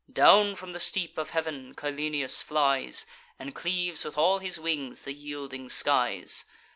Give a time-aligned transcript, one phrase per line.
[0.11, 3.05] Down from the steep of heav'n Cyllenius flies,
[3.37, 6.43] And cleaves with all his wings the yielding skies.